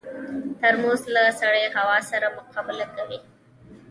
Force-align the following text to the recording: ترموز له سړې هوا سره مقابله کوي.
ترموز 0.59 1.01
له 1.15 1.23
سړې 1.39 1.65
هوا 1.75 1.97
سره 2.11 2.27
مقابله 2.37 2.85
کوي. 2.95 3.19